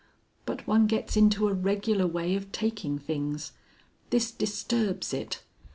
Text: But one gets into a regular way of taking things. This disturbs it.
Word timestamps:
But 0.47 0.65
one 0.65 0.87
gets 0.87 1.15
into 1.15 1.47
a 1.47 1.53
regular 1.53 2.07
way 2.07 2.35
of 2.35 2.51
taking 2.51 2.97
things. 2.97 3.51
This 4.09 4.31
disturbs 4.31 5.13
it. 5.13 5.43